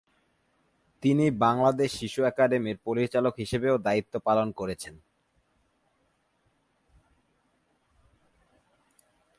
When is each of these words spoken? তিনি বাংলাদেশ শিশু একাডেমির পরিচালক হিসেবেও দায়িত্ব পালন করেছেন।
তিনি 1.03 1.25
বাংলাদেশ 1.31 1.89
শিশু 1.99 2.19
একাডেমির 2.23 2.77
পরিচালক 2.83 3.33
হিসেবেও 3.37 3.75
দায়িত্ব 3.77 4.13
পালন 4.19 4.47
করেছেন। 4.51 4.95